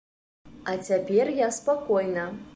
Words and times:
А 0.73 0.75
цяпер 0.89 1.33
я 1.45 1.51
спакойна. 1.61 2.27